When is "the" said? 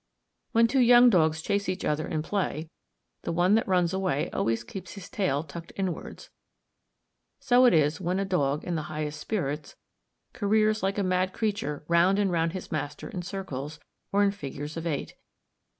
3.21-3.31, 8.73-8.81